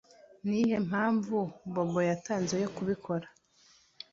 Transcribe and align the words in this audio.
Ni 0.45 0.55
iyihe 0.59 0.77
mpamvu 0.89 1.37
Bobo 1.73 1.99
yatanze 2.09 2.55
yo 2.63 2.69
kubikora 2.75 3.27